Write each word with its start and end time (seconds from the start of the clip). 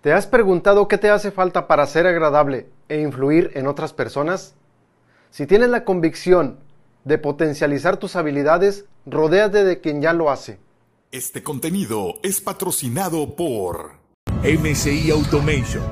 ¿Te 0.00 0.12
has 0.12 0.28
preguntado 0.28 0.86
qué 0.86 0.96
te 0.96 1.10
hace 1.10 1.32
falta 1.32 1.66
para 1.66 1.84
ser 1.86 2.06
agradable 2.06 2.68
e 2.88 3.00
influir 3.00 3.50
en 3.54 3.66
otras 3.66 3.92
personas? 3.92 4.54
Si 5.32 5.44
tienes 5.44 5.70
la 5.70 5.84
convicción 5.84 6.60
de 7.02 7.18
potencializar 7.18 7.96
tus 7.96 8.14
habilidades, 8.14 8.84
rodéate 9.06 9.64
de 9.64 9.80
quien 9.80 10.00
ya 10.00 10.12
lo 10.12 10.30
hace. 10.30 10.60
Este 11.10 11.42
contenido 11.42 12.14
es 12.22 12.40
patrocinado 12.40 13.34
por 13.34 13.94
MCI 14.44 15.10
Automation. 15.10 15.82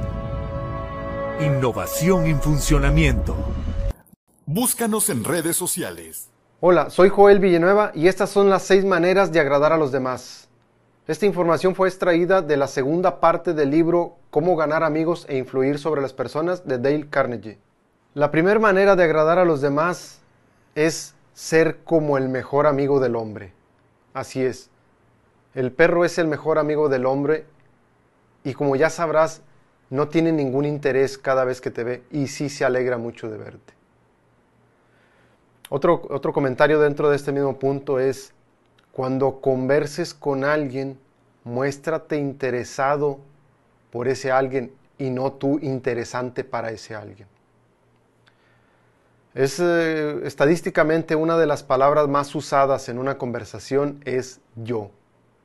Innovación 1.41 2.27
en 2.27 2.41
funcionamiento. 2.41 3.34
Búscanos 4.45 5.11
en 5.11 5.25
redes 5.25 5.57
sociales. 5.57 6.29
Hola, 6.61 6.91
soy 6.91 7.09
Joel 7.09 7.41
Villanueva 7.41 7.91
y 7.93 8.07
estas 8.07 8.30
son 8.30 8.50
las 8.50 8.62
seis 8.62 8.84
maneras 8.84 9.32
de 9.32 9.41
agradar 9.41 9.73
a 9.73 9.77
los 9.77 9.91
demás. 9.91 10.46
Esta 11.07 11.25
información 11.25 11.77
fue 11.77 11.86
extraída 11.86 12.43
de 12.43 12.57
la 12.57 12.66
segunda 12.66 13.20
parte 13.20 13.54
del 13.54 13.70
libro 13.70 14.16
Cómo 14.30 14.57
ganar 14.57 14.82
amigos 14.82 15.25
e 15.29 15.36
influir 15.36 15.79
sobre 15.79 16.03
las 16.03 16.12
personas 16.12 16.67
de 16.67 16.79
Dale 16.79 17.08
Carnegie. 17.08 17.58
La 18.14 18.32
primera 18.32 18.58
manera 18.58 18.96
de 18.96 19.04
agradar 19.04 19.39
a 19.39 19.45
los 19.45 19.61
demás 19.61 20.18
es 20.75 21.14
ser 21.32 21.79
como 21.84 22.18
el 22.18 22.29
mejor 22.29 22.67
amigo 22.67 22.98
del 22.98 23.14
hombre. 23.14 23.53
Así 24.14 24.45
es. 24.45 24.68
El 25.54 25.71
perro 25.71 26.04
es 26.04 26.18
el 26.18 26.26
mejor 26.26 26.58
amigo 26.58 26.89
del 26.89 27.07
hombre 27.07 27.46
y 28.43 28.54
como 28.54 28.75
ya 28.75 28.90
sabrás, 28.90 29.43
no 29.90 30.09
tiene 30.09 30.32
ningún 30.32 30.64
interés 30.64 31.18
cada 31.18 31.45
vez 31.45 31.61
que 31.61 31.70
te 31.70 31.84
ve 31.84 32.03
y 32.11 32.27
sí 32.27 32.48
se 32.48 32.64
alegra 32.64 32.98
mucho 32.98 33.31
de 33.31 33.39
verte. 33.39 33.75
Otro, 35.69 36.03
otro 36.11 36.33
comentario 36.33 36.81
dentro 36.81 37.11
de 37.11 37.17
este 37.17 37.31
mismo 37.31 37.61
punto 37.61 38.00
es, 38.00 38.33
cuando 38.97 39.42
converses 39.42 40.14
con 40.14 40.42
alguien, 40.42 40.98
muéstrate 41.45 42.17
interesado 42.17 43.19
por 43.91 44.09
ese 44.09 44.33
alguien 44.33 44.73
y 44.97 45.11
no 45.11 45.34
tú 45.34 45.59
interesante 45.61 46.45
para 46.45 46.70
ese 46.70 46.95
alguien. 46.95 47.28
Es 49.35 49.61
eh, 49.61 50.20
estadísticamente 50.25 51.15
una 51.15 51.37
de 51.37 51.45
las 51.45 51.62
palabras 51.62 52.09
más 52.09 52.35
usadas 52.35 52.89
en 52.89 52.98
una 52.98 53.19
conversación 53.19 54.01
es 54.07 54.41
yo. 54.55 54.91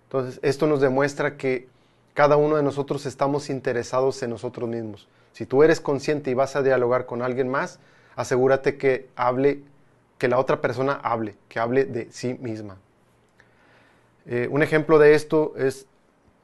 Entonces, 0.03 0.39
esto 0.43 0.65
nos 0.65 0.79
demuestra 0.79 1.35
que 1.35 1.67
cada 2.13 2.37
uno 2.37 2.55
de 2.55 2.63
nosotros 2.63 3.05
estamos 3.05 3.49
interesados 3.49 4.23
en 4.23 4.29
nosotros 4.29 4.69
mismos. 4.69 5.09
Si 5.33 5.45
tú 5.45 5.61
eres 5.61 5.81
consciente 5.81 6.31
y 6.31 6.35
vas 6.35 6.55
a 6.55 6.63
dialogar 6.63 7.05
con 7.05 7.21
alguien 7.21 7.49
más, 7.49 7.79
asegúrate 8.15 8.77
que 8.77 9.09
hable, 9.17 9.61
que 10.17 10.29
la 10.29 10.39
otra 10.39 10.61
persona 10.61 10.93
hable, 11.03 11.35
que 11.49 11.59
hable 11.59 11.83
de 11.83 12.07
sí 12.11 12.35
misma. 12.35 12.77
Eh, 14.25 14.47
un 14.51 14.61
ejemplo 14.63 14.99
de 14.99 15.15
esto 15.15 15.53
es 15.57 15.87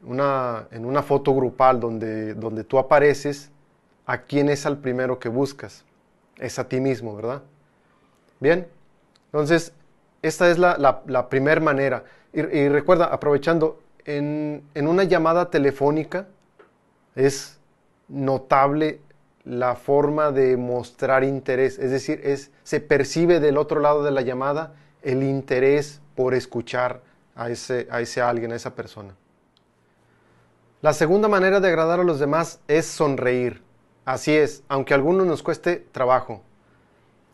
una, 0.03 0.67
en 0.72 0.86
una 0.86 1.03
foto 1.03 1.33
grupal 1.36 1.80
donde, 1.80 2.34
donde 2.34 2.64
tú 2.64 2.80
apareces, 2.80 3.52
¿a 4.06 4.19
quién 4.22 4.50
es 4.50 4.66
al 4.66 4.78
primero 4.78 5.19
que 5.19 5.30
buscas? 5.30 5.86
Es 6.38 6.59
a 6.59 6.67
ti 6.67 6.80
mismo, 6.80 7.16
¿verdad? 7.16 7.44
Bien, 8.39 8.67
entonces 9.25 9.73
esta 10.22 10.50
es 10.50 10.58
la, 10.58 11.02
la, 11.06 11.30
primera 11.30 11.61
manera. 11.61 12.03
Y, 12.34 12.67
recuerda, 12.69 13.06
aprovechando, 13.06 13.80
en, 14.06 14.64
en 14.73 14.88
una 14.88 15.03
llamada 15.03 15.50
telefónica 15.50 16.28
es 17.16 17.59
notable 18.08 19.00
la 19.44 19.75
forma 19.75 20.31
de 20.31 20.58
mostrar 20.58 21.23
interés, 21.23 21.80
es 21.80 21.89
decir, 21.89 22.22
es, 22.23 22.52
se 22.64 22.80
percibe 22.80 23.39
del 23.39 23.58
otro 23.58 23.80
lado 23.80 24.03
de 24.03 24.12
la 24.12 24.22
llamada 24.22 24.73
el 25.03 25.23
interés 25.23 26.02
por 26.16 26.34
escuchar 26.34 27.02
a 27.38 27.50
ese, 27.50 27.88
a 27.90 28.02
ese 28.02 28.22
alguien, 28.22 28.52
a 28.52 28.56
esa 28.56 28.76
persona. 28.76 29.14
La 30.82 30.94
segunda 30.94 31.28
manera 31.28 31.60
de 31.60 31.70
agradar 31.70 32.00
a 32.00 32.04
los 32.04 32.20
demás 32.20 32.60
es 32.68 32.86
sonreír. 32.86 33.64
Así 34.06 34.36
es, 34.36 34.64
aunque 34.68 34.94
a 34.94 34.98
algunos 34.98 35.26
nos 35.26 35.44
cueste 35.44 35.78
trabajo. 35.92 36.42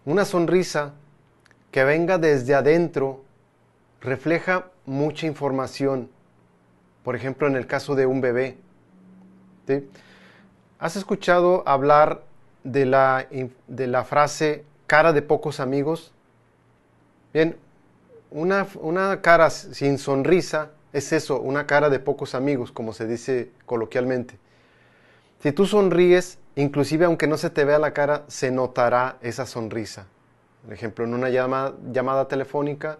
Una 0.05 0.25
sonrisa 0.25 0.93
que 1.71 1.83
venga 1.83 2.17
desde 2.17 2.53
adentro 2.53 3.23
refleja 4.01 4.67
mucha 4.85 5.25
información. 5.25 6.09
Por 7.03 7.15
ejemplo, 7.15 7.47
en 7.47 7.55
el 7.55 7.67
caso 7.67 7.95
de 7.95 8.05
un 8.05 8.21
bebé. 8.21 8.57
¿Has 10.79 10.95
escuchado 10.97 11.63
hablar 11.65 12.23
de 12.63 12.85
la, 12.85 13.27
de 13.67 13.87
la 13.87 14.03
frase 14.03 14.65
cara 14.87 15.13
de 15.13 15.21
pocos 15.21 15.59
amigos? 15.59 16.11
Bien, 17.33 17.57
una, 18.33 19.21
cara 19.21 19.49
sin 19.49 19.97
sonrisa 19.97 20.71
es 20.91 21.13
eso, 21.13 21.39
una 21.39 21.65
cara 21.67 21.89
de 21.89 21.99
pocos 21.99 22.35
amigos, 22.35 22.71
como 22.71 22.93
se 22.93 23.07
dice 23.07 23.51
coloquialmente. 23.65 24.37
Si 25.39 25.51
tú 25.51 25.65
sonríes, 25.65 26.39
inclusive 26.55 27.05
aunque 27.05 27.27
no 27.27 27.37
se 27.37 27.49
te 27.49 27.63
vea 27.63 27.79
la 27.79 27.93
cara, 27.93 28.23
se 28.27 28.51
notará 28.51 29.17
esa 29.21 29.45
sonrisa. 29.45 30.07
Por 30.63 30.73
ejemplo, 30.73 31.05
en 31.05 31.13
una 31.13 31.29
llamada, 31.29 32.27
telefónica 32.27 32.97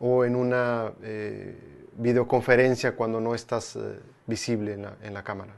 o 0.00 0.24
en 0.24 0.36
una 0.36 0.92
eh, 1.02 1.56
videoconferencia 1.96 2.96
cuando 2.96 3.20
no 3.20 3.34
estás 3.34 3.76
eh, 3.76 3.98
visible 4.26 4.74
en 4.74 4.82
la, 4.82 4.96
en 5.02 5.14
la 5.14 5.22
cámara. 5.22 5.52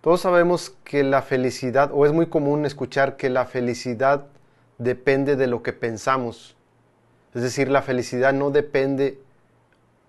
Todos 0.00 0.20
sabemos 0.20 0.74
que 0.84 1.02
la 1.02 1.22
felicidad, 1.22 1.90
o 1.92 2.06
es 2.06 2.12
muy 2.12 2.26
común 2.26 2.66
escuchar 2.66 3.16
que 3.16 3.30
la 3.30 3.46
felicidad 3.46 4.26
depende 4.78 5.36
de 5.36 5.46
lo 5.46 5.62
que 5.62 5.72
pensamos 5.72 6.56
es 7.34 7.42
decir, 7.42 7.68
la 7.68 7.82
felicidad 7.82 8.32
no 8.32 8.50
depende 8.50 9.20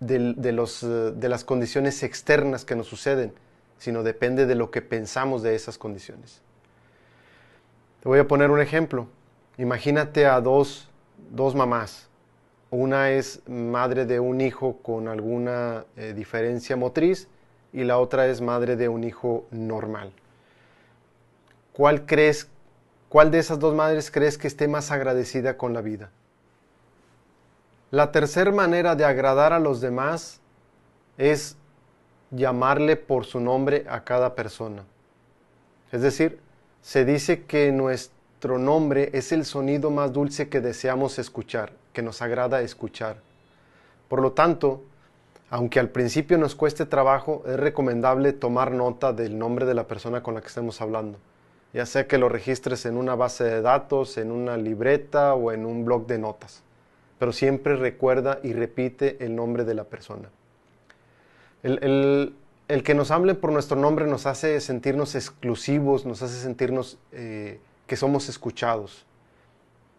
eh, 0.02 0.34
de 0.36 1.30
las 1.30 1.44
condiciones 1.44 2.02
externas 2.04 2.66
que 2.66 2.76
nos 2.76 2.88
suceden, 2.88 3.34
sino 3.78 4.04
depende 4.04 4.46
de 4.46 4.56
lo 4.56 4.72
que 4.72 4.82
pensamos 4.82 5.44
de 5.44 5.56
esas 5.56 5.78
condiciones. 5.78 6.42
Te 8.02 8.10
voy 8.10 8.20
a 8.20 8.28
poner 8.28 8.50
un 8.50 8.60
ejemplo. 8.60 9.08
Imagínate 9.58 10.26
a 10.26 10.42
dos, 10.42 10.90
dos 11.30 11.54
mamás. 11.54 12.08
Una 12.72 13.12
es 13.12 13.42
madre 13.48 14.06
de 14.06 14.20
un 14.20 14.42
hijo 14.42 14.78
con 14.78 15.08
alguna 15.08 15.86
eh, 15.98 16.14
diferencia 16.16 16.76
motriz 16.76 17.28
y 17.74 17.84
la 17.84 18.00
otra 18.00 18.28
es 18.28 18.42
madre 18.42 18.76
de 18.76 18.90
un 18.90 19.04
hijo 19.04 19.46
normal. 19.52 20.12
¿Cuál 21.74 22.06
crees, 22.06 22.48
cuál 23.08 23.30
de 23.30 23.40
esas 23.40 23.60
dos 23.60 23.76
madres 23.76 24.10
crees 24.10 24.38
que 24.38 24.48
esté 24.48 24.68
más 24.68 24.90
agradecida 24.90 25.58
con 25.58 25.74
la 25.74 25.81
vida? 25.81 26.10
La 27.91 28.13
tercera 28.13 28.53
manera 28.53 28.96
de 28.96 29.03
agradar 29.03 29.52
a 29.52 29.59
los 29.59 29.81
demás 29.81 30.40
es 31.18 31.57
llamarle 32.31 32.96
por 32.96 33.25
su 33.25 33.41
nombre 33.41 33.85
a 33.90 34.06
cada 34.06 34.34
persona. 34.34 34.85
Es 35.91 36.01
decir, 36.01 36.40
se 36.81 37.03
dice 37.03 37.44
que 37.44 37.69
nuestro 37.74 38.57
nombre 38.57 39.09
es 39.12 39.34
el 39.34 39.44
sonido 39.44 39.91
más 39.91 40.13
dulce 40.13 40.47
que 40.47 40.62
deseamos 40.62 41.19
escuchar, 41.19 41.74
que 41.91 42.01
nos 42.01 42.22
agrada 42.22 42.62
escuchar. 42.62 43.18
Por 44.07 44.22
lo 44.22 44.31
tanto, 44.31 44.81
aunque 45.50 45.81
al 45.81 45.90
principio 45.90 46.38
nos 46.38 46.56
cueste 46.56 46.85
trabajo, 46.85 47.44
es 47.46 47.59
recomendable 47.59 48.31
tomar 48.31 48.72
nota 48.72 49.12
del 49.12 49.38
nombre 49.38 49.66
de 49.66 49.74
la 49.74 49.88
persona 49.88 50.24
con 50.24 50.34
la 50.35 50.40
que 50.40 50.47
estemos 50.47 50.80
hablando, 50.80 51.18
ya 51.74 51.85
sea 51.85 52.07
que 52.07 52.18
lo 52.18 52.30
registres 52.30 52.85
en 52.85 52.96
una 52.96 53.16
base 53.16 53.44
de 53.44 53.62
datos, 53.62 54.18
en 54.18 54.31
una 54.31 54.56
libreta 54.56 55.34
o 55.34 55.51
en 55.51 55.66
un 55.66 55.84
blog 55.84 56.07
de 56.07 56.19
notas 56.19 56.63
pero 57.22 57.34
siempre 57.34 57.76
recuerda 57.76 58.40
y 58.42 58.52
repite 58.52 59.24
el 59.24 59.36
nombre 59.36 59.64
de 59.64 59.76
la 59.76 59.84
persona. 59.84 60.30
El, 61.62 62.34
que 62.84 62.96
nos 62.96 63.12
hablen 63.12 63.36
por 63.36 63.52
nuestro 63.52 63.78
nombre 63.78 64.08
nos 64.08 64.26
hace 64.26 64.59
sentirnos 64.59 65.14
exclusivos, 65.14 66.04
nos 66.04 66.24
hace 66.24 66.42
sentirnos 66.42 66.98
eh, 67.12 67.60
que 67.86 67.96
somos 67.96 68.28
escuchados. 68.28 69.06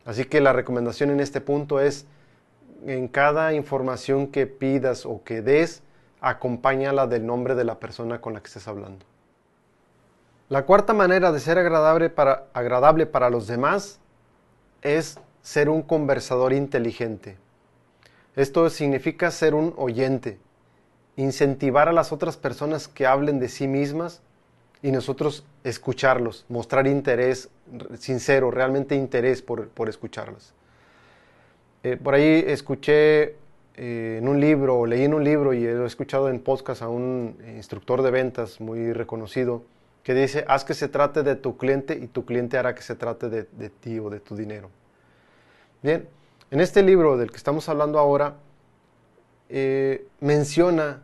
Así 0.04 0.24
que 0.24 0.40
la 0.40 0.52
recomendación 0.52 1.10
en 1.10 1.20
este 1.20 1.40
punto 1.40 1.78
es, 1.78 2.06
en 2.86 3.06
cada 3.06 3.54
información 3.54 4.26
que 4.26 4.48
pidas 4.48 5.06
o 5.06 5.22
que 5.22 5.42
des, 5.42 5.84
acompáñala 6.20 7.06
del 7.06 7.24
nombre 7.24 7.54
de 7.54 7.62
la 7.62 7.78
persona 7.78 8.20
con 8.20 8.34
la 8.34 8.40
que 8.40 8.48
estés 8.48 8.66
hablando. 8.66 9.06
La 10.48 10.66
cuarta 10.66 10.92
manera 10.92 11.30
de 11.30 11.38
ser 11.38 11.56
agradable 11.56 12.10
para, 12.10 12.46
agradable 12.52 13.06
para 13.06 13.30
los 13.30 13.46
demás 13.46 14.00
es 14.82 15.20
ser 15.42 15.68
un 15.68 15.82
conversador 15.82 16.52
inteligente. 16.52 17.36
Esto 18.36 18.70
significa 18.70 19.30
ser 19.30 19.54
un 19.54 19.74
oyente, 19.76 20.38
incentivar 21.16 21.88
a 21.88 21.92
las 21.92 22.12
otras 22.12 22.36
personas 22.36 22.88
que 22.88 23.06
hablen 23.06 23.40
de 23.40 23.48
sí 23.48 23.68
mismas 23.68 24.22
y 24.80 24.90
nosotros 24.90 25.44
escucharlos, 25.64 26.46
mostrar 26.48 26.86
interés 26.86 27.50
sincero, 27.98 28.50
realmente 28.50 28.94
interés 28.94 29.42
por, 29.42 29.68
por 29.68 29.88
escucharlos. 29.88 30.54
Eh, 31.82 31.96
por 31.96 32.14
ahí 32.14 32.44
escuché 32.46 33.36
eh, 33.76 34.18
en 34.18 34.28
un 34.28 34.40
libro, 34.40 34.78
o 34.78 34.86
leí 34.86 35.04
en 35.04 35.14
un 35.14 35.24
libro 35.24 35.52
y 35.52 35.66
he 35.66 35.84
escuchado 35.84 36.28
en 36.28 36.40
podcast 36.40 36.82
a 36.82 36.88
un 36.88 37.36
instructor 37.56 38.02
de 38.02 38.10
ventas 38.10 38.60
muy 38.60 38.92
reconocido 38.92 39.62
que 40.04 40.14
dice, 40.14 40.44
haz 40.48 40.64
que 40.64 40.74
se 40.74 40.88
trate 40.88 41.22
de 41.22 41.36
tu 41.36 41.56
cliente 41.56 41.94
y 41.94 42.06
tu 42.06 42.24
cliente 42.24 42.58
hará 42.58 42.74
que 42.74 42.82
se 42.82 42.94
trate 42.94 43.28
de 43.28 43.68
ti 43.68 43.98
o 44.00 44.10
de 44.10 44.18
tu 44.18 44.34
dinero. 44.34 44.68
Bien, 45.82 46.08
en 46.52 46.60
este 46.60 46.80
libro 46.84 47.16
del 47.16 47.32
que 47.32 47.36
estamos 47.36 47.68
hablando 47.68 47.98
ahora, 47.98 48.36
eh, 49.48 50.06
menciona 50.20 51.02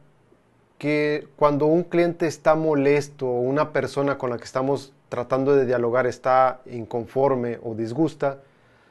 que 0.78 1.26
cuando 1.34 1.66
un 1.66 1.82
cliente 1.82 2.28
está 2.28 2.54
molesto 2.54 3.26
o 3.26 3.40
una 3.40 3.72
persona 3.72 4.18
con 4.18 4.30
la 4.30 4.38
que 4.38 4.44
estamos 4.44 4.92
tratando 5.08 5.56
de 5.56 5.66
dialogar 5.66 6.06
está 6.06 6.60
inconforme 6.66 7.58
o 7.64 7.74
disgusta, 7.74 8.38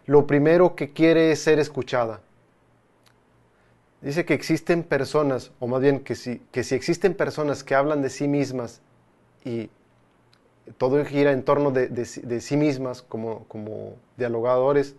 lo 0.08 0.28
primero 0.28 0.76
que 0.76 0.92
quiere 0.92 1.32
es 1.32 1.40
ser 1.40 1.58
escuchada. 1.58 2.20
Dice 4.02 4.26
que 4.26 4.34
existen 4.34 4.84
personas, 4.84 5.54
o 5.60 5.68
más 5.68 5.80
bien 5.80 6.02
que 6.02 6.16
si, 6.16 6.40
que 6.52 6.66
si 6.66 6.76
existen 6.76 7.14
personas 7.14 7.64
que 7.64 7.76
hablan 7.76 8.02
de 8.02 8.10
sí 8.10 8.28
mismas 8.28 8.82
y 9.46 9.70
todo 10.78 11.04
gira 11.06 11.32
en 11.32 11.44
torno 11.44 11.72
de, 11.72 12.06
sí 12.42 12.58
mismas 12.58 13.02
como, 13.02 13.46
como 13.46 13.94
dialogadores, 14.18 14.98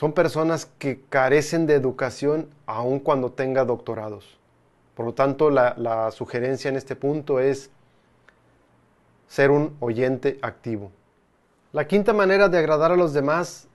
son 0.00 0.14
personas 0.14 0.64
que 0.78 1.02
carecen 1.10 1.66
de 1.66 1.74
educación 1.74 2.48
aun 2.64 3.00
cuando 3.00 3.32
tenga 3.32 3.66
doctorados. 3.66 4.38
Por 4.94 5.04
lo 5.04 5.12
tanto, 5.12 5.50
la, 5.50 6.10
sugerencia 6.10 6.70
en 6.70 6.76
este 6.76 6.96
punto 6.96 7.38
es 7.38 7.68
ser 9.28 9.50
un 9.50 9.76
oyente 9.78 10.38
activo. 10.40 10.90
La 11.74 11.86
quinta 11.86 12.14
manera 12.14 12.48
de 12.48 12.56
agradar 12.56 12.92
a 12.92 12.96
los 12.96 13.12
demás 13.12 13.68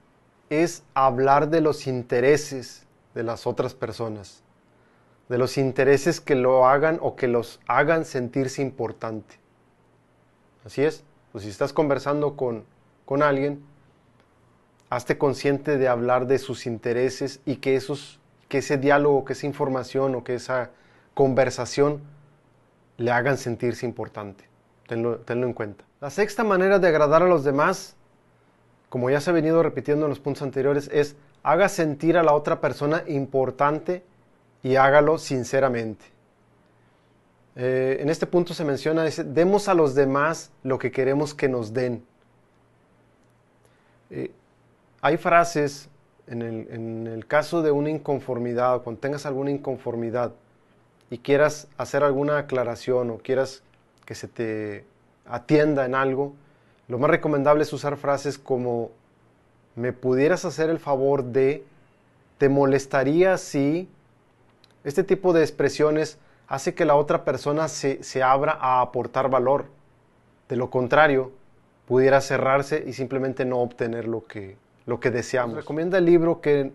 es 0.50 0.82
hablar 0.94 1.48
de 1.48 1.60
los 1.60 1.86
intereses 1.86 2.88
de 3.14 3.22
las 3.22 3.46
otras 3.46 3.74
personas, 3.74 4.42
de 5.28 5.38
los 5.38 5.56
intereses 5.56 6.20
que 6.20 6.34
lo 6.34 6.66
hagan 6.66 6.98
o 7.02 7.14
que 7.14 7.28
los 7.28 7.60
hagan 7.68 8.04
sentirse 8.04 8.62
importante. 8.62 9.36
Así 10.64 10.82
es, 10.82 11.04
pues 11.30 11.44
si 11.44 11.50
estás 11.50 11.72
conversando 11.72 12.34
con, 12.36 12.64
con 13.04 13.22
alguien, 13.22 13.62
hazte 14.90 15.18
consciente 15.18 15.78
de 15.78 15.88
hablar 15.88 16.26
de 16.26 16.38
sus 16.38 16.66
intereses 16.66 17.40
y 17.44 17.56
que, 17.56 17.76
esos, 17.76 18.20
que 18.48 18.58
ese 18.58 18.78
diálogo, 18.78 19.24
que 19.24 19.32
esa 19.32 19.46
información 19.46 20.14
o 20.14 20.24
que 20.24 20.34
esa 20.34 20.70
conversación 21.14 22.00
le 22.98 23.10
hagan 23.10 23.38
sentirse 23.38 23.86
importante. 23.86 24.44
Tenlo, 24.86 25.20
en 25.28 25.52
cuenta. 25.52 25.84
La 26.00 26.10
sexta 26.10 26.44
manera 26.44 26.78
de 26.78 26.88
agradar 26.88 27.22
a 27.22 27.26
los 27.26 27.42
demás, 27.42 27.96
como 28.88 29.10
ya 29.10 29.20
se 29.20 29.30
ha 29.30 29.32
venido 29.32 29.62
repitiendo 29.62 30.06
en 30.06 30.10
los 30.10 30.20
puntos 30.20 30.42
anteriores, 30.42 30.88
es 30.92 31.16
haga 31.42 31.68
sentir 31.68 32.16
a 32.16 32.22
la 32.22 32.34
otra 32.34 32.60
persona 32.60 33.02
importante 33.08 34.04
y 34.62 34.76
hágalo 34.76 35.18
sinceramente. 35.18 36.04
Eh, 37.56 37.98
en 38.00 38.10
este 38.10 38.26
punto 38.26 38.52
se 38.54 38.64
menciona, 38.64 39.04
demos 39.04 39.68
a 39.68 39.74
los 39.74 39.94
demás 39.94 40.50
lo 40.62 40.78
que 40.78 40.92
queremos 40.92 41.34
que 41.34 41.48
nos 41.48 41.72
den. 41.72 42.04
Eh, 44.10 44.30
hay 45.06 45.18
frases 45.18 45.88
en 46.26 46.42
el, 46.42 47.26
caso 47.28 47.62
de 47.62 47.70
una 47.70 47.90
inconformidad, 47.90 48.82
cuando 48.82 49.00
tengas 49.00 49.24
alguna 49.24 49.52
inconformidad 49.52 50.32
y 51.10 51.18
quieras 51.18 51.68
hacer 51.78 52.02
alguna 52.02 52.38
aclaración 52.38 53.10
o 53.10 53.18
quieras 53.18 53.62
que 54.04 54.16
se 54.16 54.26
te 54.26 54.84
atienda 55.24 55.86
en 55.86 55.94
algo, 55.94 56.32
lo 56.88 56.98
más 56.98 57.08
recomendable 57.08 57.62
es 57.62 57.72
usar 57.72 57.96
frases 57.96 58.36
como 58.36 58.90
¿me 59.76 59.92
pudieras 59.92 60.44
hacer 60.44 60.70
el 60.70 60.80
favor 60.80 61.22
de, 61.22 61.62
te 62.38 62.48
molestaría 62.48 63.38
si 63.38 63.88
este 64.82 65.04
tipo 65.04 65.32
de 65.32 65.42
expresiones 65.42 66.18
hace 66.48 66.74
que 66.74 66.84
la 66.84 66.96
otra 66.96 67.24
persona 67.24 67.68
se, 67.68 68.22
abra 68.24 68.58
a 68.60 68.80
aportar 68.80 69.30
valor? 69.30 69.66
De 70.48 70.56
lo 70.56 70.68
contrario, 70.68 71.30
pudiera 71.86 72.20
cerrarse 72.20 72.82
y 72.84 72.92
simplemente 72.92 73.44
no 73.44 73.58
obtener 73.58 74.08
lo 74.08 74.26
que, 74.26 74.56
lo 74.86 75.00
que 75.00 75.10
deseamos. 75.10 75.56
recomienda 75.56 75.98
el 75.98 76.06
libro 76.06 76.40
que 76.40 76.72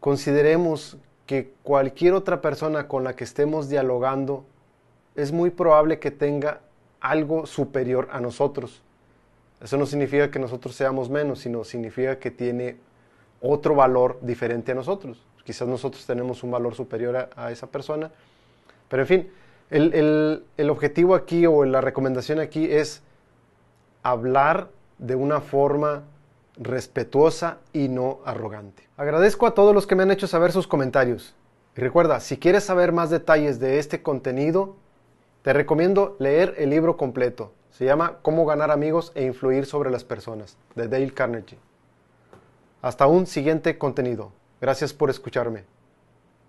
consideremos 0.00 0.96
que 1.26 1.52
cualquier 1.62 2.14
otra 2.14 2.40
persona 2.40 2.88
con 2.88 3.04
la 3.04 3.16
que 3.16 3.24
estemos 3.24 3.68
dialogando 3.68 4.44
es 5.16 5.32
muy 5.32 5.50
probable 5.50 5.98
que 5.98 6.10
tenga 6.10 6.60
algo 7.00 7.46
superior 7.46 8.08
a 8.12 8.20
nosotros. 8.20 8.82
Eso 9.60 9.76
no 9.76 9.86
significa 9.86 10.30
que 10.30 10.38
nosotros 10.38 10.74
seamos 10.74 11.10
menos, 11.10 11.40
sino 11.40 11.64
significa 11.64 12.18
que 12.18 12.30
tiene 12.30 12.76
otro 13.40 13.74
valor 13.74 14.18
diferente 14.22 14.72
a 14.72 14.74
nosotros. 14.74 15.24
Quizás 15.44 15.68
nosotros 15.68 16.06
tenemos 16.06 16.42
un 16.42 16.50
valor 16.50 16.74
superior 16.74 17.28
a, 17.34 17.50
esa 17.50 17.66
persona. 17.66 18.10
Pero 18.88 19.02
en 19.02 19.06
fin, 19.06 19.30
el, 19.70 20.44
el 20.56 20.70
objetivo 20.70 21.14
aquí 21.14 21.46
o 21.46 21.64
la 21.64 21.80
recomendación 21.80 22.40
aquí 22.40 22.70
es 22.70 23.02
hablar 24.02 24.68
de 24.98 25.14
una 25.14 25.40
forma 25.40 26.04
respetuosa 26.56 27.58
y 27.72 27.88
no 27.88 28.20
arrogante. 28.24 28.88
Agradezco 28.96 29.46
a 29.46 29.54
todos 29.54 29.74
los 29.74 29.86
que 29.86 29.94
me 29.94 30.02
han 30.02 30.10
hecho 30.10 30.26
saber 30.26 30.52
sus 30.52 30.66
comentarios. 30.66 31.34
Y 31.76 31.80
recuerda, 31.80 32.20
si 32.20 32.36
quieres 32.38 32.64
saber 32.64 32.92
más 32.92 33.10
detalles 33.10 33.58
de 33.58 33.78
este 33.78 34.02
contenido, 34.02 34.76
te 35.42 35.52
recomiendo 35.52 36.16
leer 36.18 36.54
el 36.58 36.70
libro 36.70 36.96
completo. 36.96 37.52
Se 37.70 37.84
llama 37.84 38.18
Cómo 38.22 38.46
ganar 38.46 38.70
amigos 38.70 39.10
e 39.14 39.24
influir 39.24 39.66
sobre 39.66 39.90
las 39.90 40.04
personas, 40.04 40.56
de 40.76 40.86
Dale 40.86 41.12
Carnegie. 41.12 41.58
Hasta 42.82 43.06
un 43.06 43.26
siguiente 43.26 43.76
contenido. 43.76 44.30
Gracias 44.60 44.92
por 44.92 45.10
escucharme. 45.10 45.64